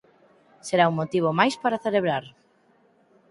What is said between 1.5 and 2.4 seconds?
para celebrar.